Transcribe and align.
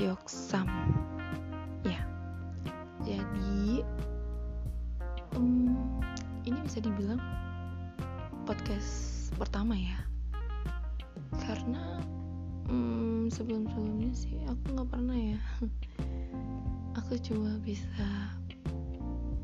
Yoksam. 0.00 0.64
Ya. 1.84 2.00
Jadi 3.04 3.84
um, 5.36 5.76
ini 6.48 6.56
bisa 6.64 6.80
dibilang 6.80 7.20
podcast 8.48 9.28
pertama 9.36 9.76
ya. 9.76 10.00
Karena 11.36 12.00
um, 12.72 13.28
sebelum 13.28 13.68
sebelumnya 13.68 14.12
sih 14.16 14.40
aku 14.48 14.72
nggak 14.72 14.88
pernah 14.88 15.18
ya. 15.36 15.40
Aku 17.04 17.14
cuma 17.20 17.60
bisa 17.60 18.08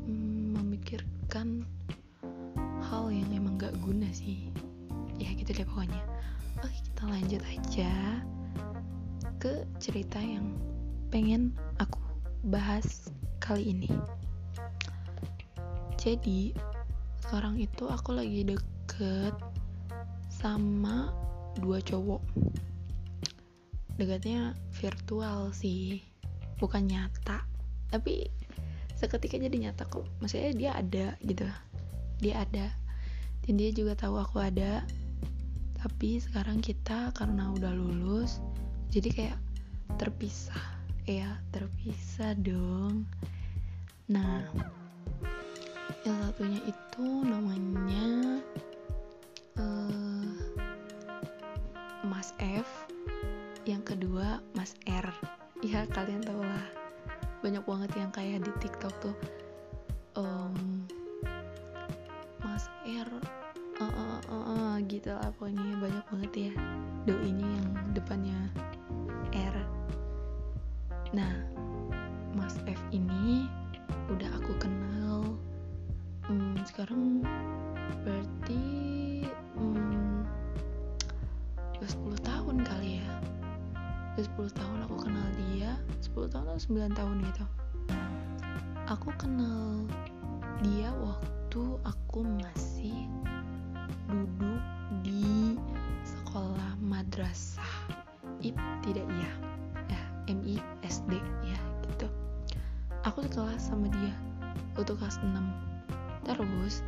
um, 0.09 0.57
memikirkan 0.57 1.63
hal 2.81 3.13
yang 3.13 3.29
emang 3.29 3.61
gak 3.61 3.77
guna 3.79 4.09
sih. 4.09 4.49
Ya 5.21 5.31
gitu 5.37 5.53
deh 5.53 5.67
pokoknya. 5.69 6.01
Oke 6.65 6.75
kita 6.91 7.03
lanjut 7.07 7.41
aja 7.45 7.91
ke 9.47 9.63
cerita 9.79 10.19
yang 10.19 10.59
pengen 11.07 11.55
aku 11.79 12.03
bahas 12.51 13.07
kali 13.39 13.71
ini. 13.71 13.87
Jadi 15.95 16.51
sekarang 17.23 17.55
itu 17.55 17.87
aku 17.87 18.11
lagi 18.11 18.43
deket 18.43 19.31
sama 20.27 21.15
dua 21.63 21.79
cowok. 21.79 22.19
Dekatnya 23.95 24.51
virtual 24.83 25.55
sih 25.55 26.03
bukan 26.59 26.83
nyata. 26.83 27.47
Tapi 27.87 28.27
seketika 28.99 29.39
jadi 29.39 29.71
nyata 29.71 29.87
kok. 29.87 30.03
Maksudnya 30.19 30.51
dia 30.59 30.71
ada 30.75 31.07
gitu. 31.23 31.47
Dia 32.19 32.43
ada. 32.43 32.67
Dan 33.47 33.55
dia 33.55 33.71
juga 33.71 33.95
tahu 33.95 34.19
aku 34.19 34.43
ada. 34.43 34.83
Tapi 35.79 36.19
sekarang 36.19 36.59
kita 36.59 37.15
karena 37.15 37.47
udah 37.55 37.71
lulus 37.71 38.43
jadi 38.97 39.09
kayak 39.13 39.39
terpisah. 40.01 40.65
Ya 41.05 41.37
terpisah 41.53 42.33
dong. 42.41 43.05
Nah 44.09 44.41
yang 46.01 46.17
satunya 46.25 46.57
itu 46.65 47.05
namanya 47.21 48.41
uh, 49.61 50.33
Mas 52.09 52.33
F. 52.41 52.65
Yang 53.69 53.93
kedua 53.93 54.41
Mas 54.57 54.73
R. 54.89 55.05
Ya 55.61 55.85
kalian 55.93 56.25
tau 56.25 56.41
lah. 56.41 56.65
Banyak 57.45 57.69
banget 57.69 57.91
yang 58.01 58.09
kayak 58.09 58.49
di 58.49 58.51
TikTok 58.65 58.97
tuh. 58.97 59.17
Um, 60.17 60.89
Mas 62.41 62.65
R 62.81 63.09
uh, 63.77 63.85
uh, 63.85 64.19
uh, 64.25 64.45
uh, 64.57 64.73
gitu 64.89 65.13
lah 65.13 65.29
pokoknya. 65.37 65.77
Banyak 65.77 66.05
banget 66.09 66.31
ya 66.49 66.53
doinya 67.07 67.45
yang 67.47 67.67
depannya 67.95 68.35
nah 71.15 71.33
Mas 72.35 72.59
F 72.67 72.79
ini 72.91 73.47
udah 74.11 74.29
aku 74.39 74.53
kenal 74.59 75.35
um, 76.27 76.55
sekarang 76.67 77.23
berarti 78.03 78.63
um, 79.59 80.23
udah 81.77 81.89
10 81.89 82.27
tahun 82.27 82.55
kali 82.65 82.99
ya? 82.99 83.09
Udah 84.17 84.25
10 84.49 84.59
tahun 84.59 84.77
aku 84.89 84.95
kenal 85.07 85.27
dia 85.47 85.71
10 86.03 86.33
tahun 86.33 86.45
atau 86.51 86.61
9 86.73 86.99
tahun 86.99 87.15
gitu? 87.23 87.45
Aku 88.87 89.09
kenal 89.19 89.83
dia 90.63 90.89
waktu 91.03 91.61
aku 91.85 92.23
masih 92.23 93.07
duduk 94.07 94.63
di 95.03 95.55
sekolah 96.03 96.79
madrasah. 96.81 97.73
Ip 98.41 98.57
tidak 98.85 99.05
sekelas 103.37 103.69
sama 103.69 103.85
dia 103.93 104.17
waktu 104.73 104.97
kelas 104.97 105.21
6 105.21 105.29
terus 106.25 106.81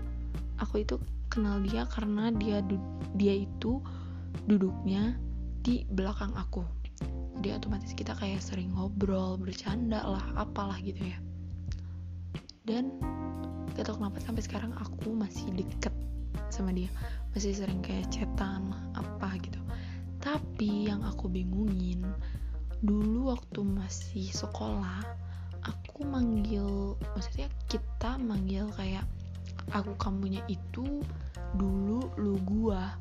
aku 0.58 0.82
itu 0.82 0.98
kenal 1.30 1.62
dia 1.62 1.86
karena 1.86 2.34
dia 2.34 2.66
dia 3.14 3.46
itu 3.46 3.78
duduknya 4.50 5.14
di 5.62 5.86
belakang 5.94 6.34
aku. 6.34 6.66
Jadi 7.38 7.54
otomatis 7.54 7.94
kita 7.94 8.18
kayak 8.18 8.42
sering 8.42 8.74
ngobrol 8.74 9.38
bercanda 9.38 10.02
lah 10.02 10.26
apalah 10.42 10.82
gitu 10.82 10.98
ya. 10.98 11.22
Dan 12.66 12.98
gak 13.78 13.86
tau 13.86 14.02
kenapa 14.02 14.18
sampai 14.18 14.42
sekarang 14.42 14.74
aku 14.74 15.14
masih 15.14 15.54
deket 15.54 15.94
sama 16.50 16.74
dia. 16.74 16.90
Masih 17.38 17.54
sering 17.54 17.86
kayak 17.86 18.10
lah 18.74 18.82
apa 18.98 19.38
gitu. 19.38 19.62
Tapi 20.18 20.90
yang 20.90 21.06
aku 21.06 21.30
bingungin 21.30 22.02
dulu 22.82 23.38
waktu 23.38 23.62
masih 23.62 24.34
sekolah 24.34 25.29
aku 25.70 26.02
manggil 26.04 26.98
maksudnya 27.14 27.48
kita 27.70 28.18
manggil 28.18 28.68
kayak 28.74 29.06
aku 29.70 29.94
kamunya 30.02 30.42
itu 30.50 31.06
dulu 31.56 32.10
lu 32.18 32.36
gua. 32.46 32.98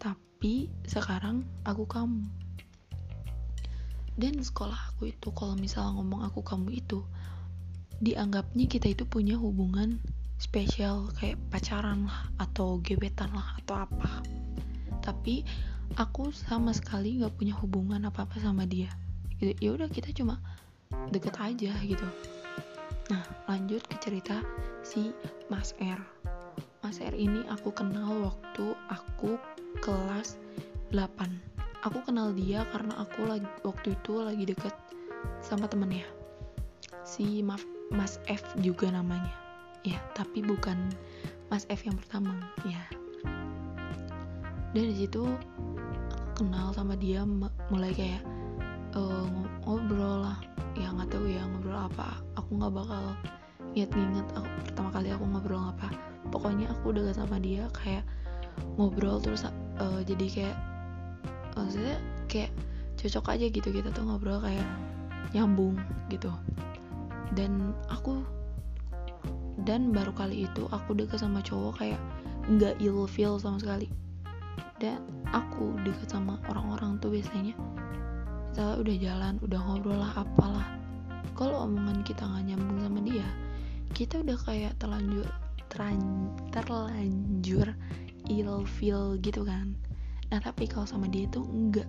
Tapi 0.00 0.72
sekarang 0.88 1.44
aku 1.68 1.84
kamu. 1.84 2.24
Dan 4.12 4.40
sekolah 4.44 4.92
aku 4.92 5.12
itu 5.12 5.32
kalau 5.32 5.56
misalnya 5.56 5.96
ngomong 5.96 6.24
aku 6.28 6.44
kamu 6.44 6.84
itu 6.84 7.00
dianggapnya 8.02 8.66
kita 8.68 8.92
itu 8.92 9.08
punya 9.08 9.38
hubungan 9.38 10.02
spesial 10.36 11.06
kayak 11.16 11.38
pacaran 11.54 12.10
lah 12.10 12.28
atau 12.36 12.82
gebetan 12.82 13.32
lah 13.32 13.56
atau 13.62 13.86
apa. 13.88 14.20
Tapi 15.00 15.46
aku 15.96 16.34
sama 16.34 16.74
sekali 16.76 17.20
nggak 17.20 17.34
punya 17.38 17.54
hubungan 17.56 18.04
apa 18.04 18.28
apa 18.28 18.36
sama 18.42 18.68
dia. 18.68 18.92
Gitu 19.40 19.56
ya 19.58 19.70
udah 19.78 19.88
kita 19.88 20.12
cuma 20.12 20.42
deket 21.12 21.36
aja 21.40 21.72
gitu. 21.84 22.08
Nah 23.10 23.24
lanjut 23.48 23.84
ke 23.86 23.96
cerita 24.00 24.40
si 24.84 25.12
Mas 25.48 25.76
R. 25.80 26.00
Mas 26.82 26.98
R 26.98 27.14
ini 27.14 27.46
aku 27.48 27.70
kenal 27.72 28.32
waktu 28.32 28.74
aku 28.90 29.38
kelas 29.80 30.36
8 30.90 31.52
aku 31.82 31.98
kenal 32.06 32.30
dia 32.30 32.62
karena 32.70 32.94
aku 33.02 33.26
lagi 33.26 33.46
waktu 33.66 33.94
itu 33.98 34.22
lagi 34.22 34.44
deket 34.46 34.74
sama 35.42 35.66
temennya. 35.66 36.06
Si 37.02 37.42
Mas, 37.42 37.66
Mas 37.90 38.22
F 38.30 38.42
juga 38.62 38.90
namanya. 38.90 39.34
Ya 39.82 39.98
tapi 40.14 40.42
bukan 40.42 40.78
Mas 41.50 41.66
F 41.66 41.82
yang 41.82 41.98
pertama 41.98 42.38
ya. 42.62 42.82
Dan 44.72 44.88
di 44.88 45.04
situ 45.04 45.26
kenal 46.38 46.72
sama 46.72 46.96
dia 46.96 47.26
mulai 47.68 47.92
kayak 47.92 48.22
uh, 48.96 49.26
ngobrol 49.64 50.26
lah. 50.28 50.38
Ya 50.76 50.88
nggak 50.92 51.12
tahu 51.12 51.28
ya 51.28 51.44
ngobrol 51.48 51.76
apa. 51.76 52.20
Aku 52.40 52.56
nggak 52.56 52.72
bakal 52.72 53.04
inget-inget 53.72 54.26
aku 54.36 54.48
pertama 54.68 54.88
kali 54.92 55.08
aku 55.12 55.24
ngobrol 55.28 55.62
apa. 55.72 55.88
Pokoknya 56.32 56.72
aku 56.72 56.96
udah 56.96 57.12
sama 57.12 57.40
dia 57.40 57.68
kayak 57.76 58.04
ngobrol 58.76 59.20
terus 59.20 59.48
uh, 59.80 60.00
jadi 60.04 60.26
kayak 60.28 60.56
maksudnya 61.56 61.96
kayak 62.28 62.50
cocok 63.00 63.36
aja 63.36 63.46
gitu. 63.48 63.68
Kita 63.68 63.88
tuh 63.92 64.04
ngobrol 64.04 64.40
kayak 64.40 64.64
nyambung 65.32 65.76
gitu. 66.12 66.32
Dan 67.32 67.72
aku 67.88 68.20
dan 69.68 69.92
baru 69.92 70.12
kali 70.16 70.48
itu 70.48 70.64
aku 70.72 70.96
deket 70.96 71.20
sama 71.20 71.44
cowok 71.44 71.80
kayak 71.80 72.00
nggak 72.48 72.80
feel 73.08 73.36
sama 73.40 73.60
sekali. 73.60 73.88
Dan 74.80 74.98
aku 75.30 75.78
deket 75.86 76.10
sama 76.10 76.36
orang-orang 76.50 76.98
tuh 76.98 77.14
biasanya 77.14 77.54
misalnya 78.52 78.76
udah 78.84 78.96
jalan 79.00 79.34
udah 79.40 79.60
ngobrol 79.64 79.96
lah 79.96 80.12
apalah. 80.12 80.68
Kalau 81.32 81.64
omongan 81.64 82.04
kita 82.04 82.28
nggak 82.28 82.52
nyambung 82.52 82.80
sama 82.84 83.00
dia 83.00 83.24
kita 83.92 84.24
udah 84.24 84.38
kayak 84.48 84.72
terlanjur 84.80 85.28
terlanjur 86.52 87.68
feel 88.68 89.16
gitu 89.20 89.40
kan. 89.44 89.72
Nah 90.32 90.40
tapi 90.40 90.68
kalau 90.68 90.84
sama 90.88 91.08
dia 91.08 91.28
tuh 91.28 91.44
enggak 91.48 91.88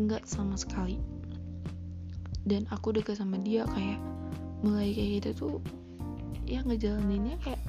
enggak 0.00 0.24
sama 0.28 0.56
sekali. 0.56 1.00
Dan 2.44 2.64
aku 2.72 2.96
deket 2.96 3.20
sama 3.20 3.36
dia 3.40 3.68
kayak 3.68 4.00
mulai 4.64 4.92
kayak 4.92 5.10
gitu 5.20 5.30
tuh 5.36 5.56
ya 6.48 6.64
ngejalaninnya 6.64 7.36
kayak 7.40 7.60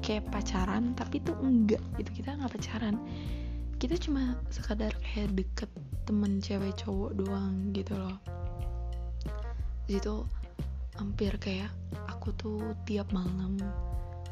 kayak 0.00 0.24
pacaran 0.32 0.96
tapi 0.96 1.20
tuh 1.20 1.36
enggak 1.40 1.80
gitu. 2.00 2.24
Kita 2.24 2.36
nggak 2.36 2.52
pacaran 2.60 2.96
kita 3.80 3.96
cuma 3.96 4.36
sekadar 4.52 4.92
kayak 5.00 5.32
deket 5.32 5.72
temen 6.04 6.36
cewek 6.44 6.76
cowok 6.76 7.16
doang 7.16 7.72
gitu 7.72 7.96
loh. 7.96 8.20
Itu 9.88 10.28
hampir 11.00 11.40
kayak 11.40 11.72
aku 12.04 12.36
tuh 12.36 12.76
tiap 12.84 13.08
malam 13.08 13.56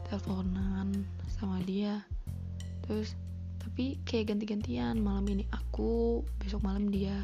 teleponan 0.04 0.92
sama 1.32 1.64
dia. 1.64 2.04
Terus 2.84 3.16
tapi 3.56 3.96
kayak 4.04 4.36
ganti-gantian 4.36 5.00
malam 5.00 5.24
ini 5.32 5.48
aku 5.48 6.20
besok 6.36 6.60
malam 6.60 6.92
dia. 6.92 7.16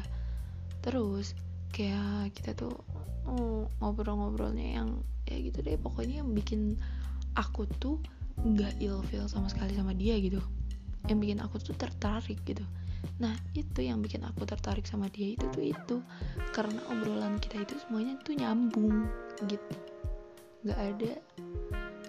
Terus 0.81 1.37
kayak 1.69 2.33
kita 2.33 2.57
tuh 2.57 2.73
oh, 3.29 3.69
ngobrol-ngobrolnya 3.77 4.81
yang 4.81 4.89
ya 5.29 5.37
gitu 5.45 5.61
deh. 5.61 5.77
Pokoknya 5.77 6.25
yang 6.25 6.33
bikin 6.33 6.73
aku 7.37 7.69
tuh 7.77 8.01
nggak 8.41 8.81
ilfeel 8.81 9.29
sama 9.29 9.45
sekali 9.45 9.77
sama 9.77 9.93
dia 9.93 10.17
gitu 10.17 10.41
yang 11.09 11.21
bikin 11.21 11.39
aku 11.41 11.61
tuh 11.61 11.75
tertarik 11.77 12.39
gitu. 12.45 12.63
Nah 13.21 13.33
itu 13.53 13.85
yang 13.85 14.01
bikin 14.01 14.25
aku 14.25 14.43
tertarik 14.43 14.85
sama 14.87 15.09
dia 15.13 15.37
itu 15.37 15.45
tuh 15.53 15.63
itu. 15.63 15.95
Karena 16.51 16.81
obrolan 16.89 17.37
kita 17.37 17.61
itu 17.61 17.75
semuanya 17.85 18.17
tuh 18.25 18.33
nyambung 18.37 19.05
gitu. 19.45 19.75
Nggak 20.65 20.79
ada 20.79 21.11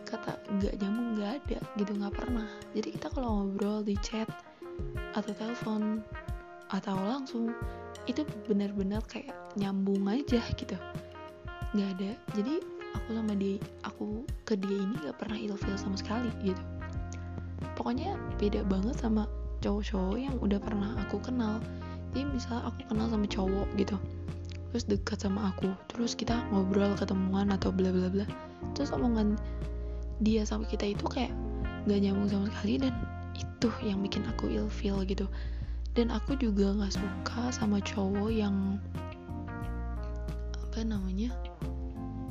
kata 0.07 0.33
nggak 0.63 0.75
nyambung 0.79 1.09
nggak 1.19 1.33
ada 1.43 1.59
gitu 1.77 1.93
nggak 1.97 2.15
pernah. 2.15 2.49
Jadi 2.73 2.89
kita 2.97 3.07
kalau 3.13 3.29
ngobrol 3.43 3.83
di 3.85 3.97
chat 4.01 4.29
atau 5.13 5.33
telepon 5.37 6.01
atau 6.73 6.97
langsung 6.99 7.55
itu 8.07 8.23
benar-benar 8.47 9.03
kayak 9.11 9.35
nyambung 9.59 10.07
aja 10.09 10.41
gitu. 10.57 10.77
Nggak 11.75 11.89
ada. 12.01 12.11
Jadi 12.39 12.55
aku 12.97 13.09
sama 13.13 13.35
dia 13.37 13.61
aku 13.85 14.25
ke 14.49 14.57
dia 14.57 14.79
ini 14.81 14.95
nggak 15.05 15.21
pernah 15.21 15.37
ilfeel 15.37 15.77
sama 15.77 16.01
sekali 16.01 16.33
gitu 16.41 16.76
pokoknya 17.77 18.17
beda 18.37 18.65
banget 18.67 18.97
sama 18.99 19.29
cowok-cowok 19.65 20.17
yang 20.21 20.37
udah 20.41 20.61
pernah 20.61 20.95
aku 21.07 21.21
kenal. 21.21 21.59
Jadi 22.13 22.25
misalnya 22.33 22.69
aku 22.69 22.81
kenal 22.89 23.07
sama 23.13 23.27
cowok 23.29 23.69
gitu. 23.77 23.97
Terus 24.73 24.85
dekat 24.89 25.19
sama 25.25 25.53
aku. 25.53 25.73
Terus 25.93 26.13
kita 26.13 26.45
ngobrol 26.53 26.93
ketemuan 26.97 27.53
atau 27.53 27.73
bla 27.73 27.93
bla 27.93 28.09
bla. 28.13 28.27
Terus 28.77 28.93
omongan 28.93 29.41
dia 30.21 30.45
sama 30.45 30.65
kita 30.69 30.97
itu 30.97 31.05
kayak 31.09 31.33
nggak 31.87 32.01
nyambung 32.03 32.29
sama 32.29 32.47
sekali 32.53 32.89
dan 32.89 32.95
itu 33.37 33.69
yang 33.85 34.01
bikin 34.01 34.25
aku 34.29 34.49
ilfeel 34.49 35.05
gitu. 35.09 35.29
Dan 35.97 36.13
aku 36.13 36.37
juga 36.37 36.77
nggak 36.77 36.93
suka 36.93 37.49
sama 37.53 37.81
cowok 37.81 38.29
yang 38.29 38.77
apa 40.61 40.85
namanya 40.85 41.33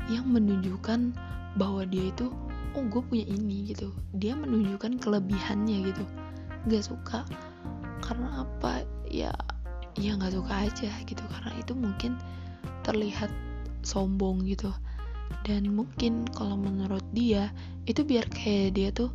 yang 0.06 0.30
menunjukkan 0.30 1.18
bahwa 1.58 1.82
dia 1.90 2.14
itu 2.14 2.30
oh 2.76 2.84
gue 2.86 3.02
punya 3.02 3.26
ini 3.26 3.72
gitu. 3.72 3.96
Dia 4.16 4.36
menunjukkan 4.36 5.00
kelebihannya 5.00 5.78
gitu. 5.92 6.04
Nggak 6.68 6.84
suka. 6.84 7.24
Karena 8.04 8.44
apa? 8.44 8.84
Ya 9.08 9.32
ya 9.96 10.12
nggak 10.20 10.36
suka 10.36 10.54
aja 10.68 10.92
gitu. 11.08 11.24
Karena 11.32 11.52
itu 11.56 11.72
mungkin 11.74 12.20
terlihat 12.84 13.32
sombong 13.82 14.44
gitu. 14.44 14.70
Dan 15.48 15.74
mungkin 15.74 16.28
kalau 16.36 16.60
menurut 16.60 17.02
dia 17.16 17.50
itu 17.90 18.04
biar 18.06 18.28
kayak 18.30 18.78
dia 18.78 18.90
tuh 18.94 19.10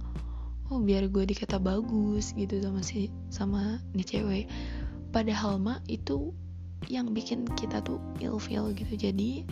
oh 0.71 0.79
biar 0.79 1.11
gue 1.11 1.27
dikata 1.27 1.59
bagus 1.59 2.31
gitu 2.39 2.63
sama 2.63 2.81
si 2.81 3.13
sama 3.29 3.79
nih 3.93 4.07
cewek. 4.07 4.45
Padahal 5.11 5.59
mah 5.59 5.83
itu 5.91 6.31
yang 6.89 7.13
bikin 7.13 7.45
kita 7.59 7.83
tuh 7.85 8.01
ilfeel 8.23 8.73
gitu. 8.73 8.95
Jadi 8.97 9.45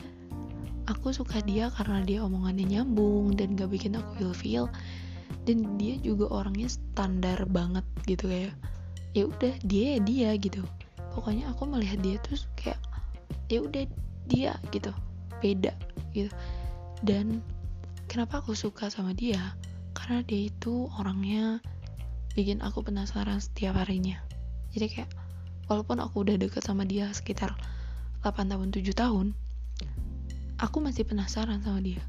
aku 0.88 1.12
suka 1.12 1.44
dia 1.44 1.69
karena 1.76 2.00
dia 2.00 2.25
omongannya 2.25 2.64
nyambung 2.64 3.37
dan 3.37 3.52
gak 3.52 3.69
bikin 3.69 4.00
aku 4.00 4.25
ilfeel. 4.25 4.73
Dan 5.44 5.76
dia 5.76 6.00
juga 6.00 6.29
orangnya 6.32 6.73
standar 6.73 7.44
banget 7.49 7.85
gitu 8.08 8.29
kayak 8.29 8.56
ya 9.12 9.29
udah 9.29 9.55
dia 9.64 9.96
ya 9.96 10.00
dia 10.00 10.31
gitu. 10.40 10.64
Pokoknya 11.12 11.52
aku 11.52 11.69
melihat 11.69 12.00
dia 12.00 12.17
terus 12.25 12.49
kayak 12.56 12.81
ya 13.52 13.61
udah 13.61 13.85
dia 14.29 14.56
gitu. 14.73 14.93
Beda 15.44 15.76
gitu. 16.17 16.32
Dan 17.05 17.44
kenapa 18.08 18.40
aku 18.40 18.56
suka 18.56 18.88
sama 18.88 19.12
dia? 19.12 19.56
Karena 19.93 20.25
dia 20.25 20.49
itu 20.49 20.88
orangnya 20.96 21.61
bikin 22.32 22.64
aku 22.64 22.81
penasaran 22.81 23.40
setiap 23.40 23.76
harinya. 23.76 24.17
Jadi 24.73 24.87
kayak 24.88 25.11
walaupun 25.69 26.00
aku 26.00 26.25
udah 26.25 26.40
deket 26.40 26.64
sama 26.64 26.88
dia 26.88 27.12
sekitar 27.12 27.52
8 28.25 28.49
tahun 28.49 28.73
7 28.73 28.85
tahun 28.96 29.37
aku 30.59 30.83
masih 30.83 31.07
penasaran 31.07 31.63
sama 31.63 31.79
dia. 31.83 32.03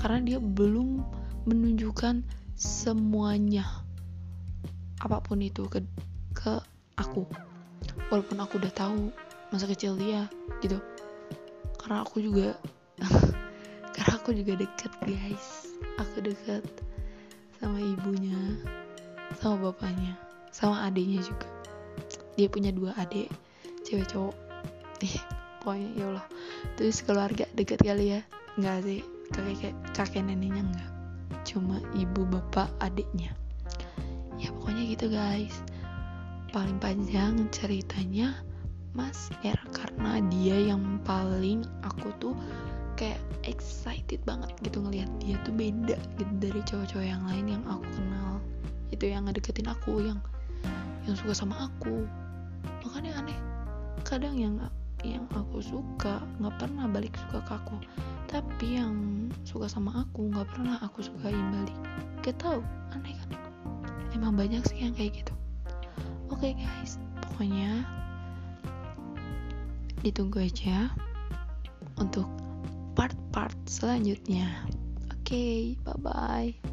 Karena 0.00 0.24
dia 0.24 0.38
belum 0.40 1.04
menunjukkan 1.44 2.24
semuanya 2.56 3.64
apa 5.02 5.20
pun 5.20 5.42
itu 5.44 5.68
ke 5.68 5.84
ke 6.32 6.58
aku. 6.96 7.28
Walaupun 8.08 8.38
aku 8.40 8.56
udah 8.56 8.72
tahu 8.72 9.12
masa 9.52 9.68
kecil 9.68 10.00
dia 10.00 10.26
gitu. 10.64 10.80
Karena 11.76 12.02
aku 12.04 12.24
juga 12.24 12.56
karena 13.94 14.12
aku 14.16 14.32
juga 14.32 14.56
deket 14.56 14.92
guys. 15.04 15.68
Aku 16.00 16.24
deket 16.24 16.64
sama 17.60 17.78
ibunya 17.78 18.58
sama 19.38 19.70
bapaknya 19.70 20.16
sama 20.48 20.88
adiknya 20.88 21.20
juga. 21.20 21.48
Dia 22.40 22.48
punya 22.48 22.72
dua 22.72 22.96
adik 22.96 23.28
cewek 23.84 24.08
cowok. 24.08 24.36
Ih 25.02 25.18
pokoknya 25.60 25.88
ya 25.98 26.04
Allah 26.14 26.26
terus 26.78 27.02
keluarga 27.02 27.48
deket 27.54 27.82
kali 27.82 28.18
ya? 28.18 28.20
Nggak 28.58 28.78
sih 28.84 29.00
kakek 29.32 29.74
kakek 29.96 30.22
neneknya 30.24 30.62
nggak 30.62 30.90
cuma 31.48 31.80
ibu 31.96 32.22
bapak 32.28 32.68
adiknya. 32.78 33.32
Ya 34.38 34.52
pokoknya 34.54 34.82
gitu 34.92 35.06
guys. 35.10 35.54
Paling 36.52 36.76
panjang 36.78 37.48
ceritanya 37.48 38.36
Mas 38.92 39.32
R 39.40 39.56
karena 39.72 40.20
dia 40.28 40.76
yang 40.76 41.00
paling 41.00 41.64
aku 41.80 42.12
tuh 42.20 42.36
kayak 43.00 43.16
excited 43.48 44.20
banget 44.28 44.52
gitu 44.60 44.84
ngelihat 44.84 45.08
dia 45.16 45.40
tuh 45.48 45.56
beda 45.56 45.96
gitu 46.20 46.32
dari 46.36 46.60
cowok-cowok 46.60 47.06
yang 47.08 47.24
lain 47.24 47.46
yang 47.56 47.64
aku 47.64 47.88
kenal. 47.96 48.36
Itu 48.92 49.08
yang 49.08 49.24
ngedeketin 49.24 49.72
aku 49.72 50.04
yang 50.04 50.20
yang 51.08 51.16
suka 51.16 51.32
sama 51.32 51.72
aku. 51.72 52.04
Makanya 52.84 53.24
aneh. 53.24 53.38
Kadang 54.04 54.36
yang 54.36 54.60
yang 55.02 55.26
aku 55.34 55.58
suka 55.62 56.22
nggak 56.38 56.54
pernah 56.58 56.86
balik 56.90 57.14
suka 57.28 57.42
ke 57.44 57.52
aku. 57.58 57.76
Tapi 58.30 58.66
yang 58.80 59.28
suka 59.44 59.68
sama 59.68 60.06
aku 60.06 60.30
nggak 60.30 60.48
pernah 60.54 60.78
aku 60.80 61.04
sukain 61.04 61.52
balik. 61.52 61.78
Gak 62.22 62.38
tau 62.40 62.62
aneh 62.94 63.12
kan? 63.12 63.30
Emang 64.14 64.38
banyak 64.38 64.62
sih 64.70 64.86
yang 64.86 64.94
kayak 64.94 65.22
gitu. 65.22 65.34
Oke 66.30 66.54
okay, 66.54 66.64
guys. 66.64 66.96
Pokoknya 67.20 67.84
ditunggu 70.02 70.46
aja 70.48 70.90
untuk 71.98 72.26
part-part 72.98 73.54
selanjutnya. 73.66 74.50
Oke, 75.14 75.22
okay, 75.22 75.58
bye-bye. 75.86 76.71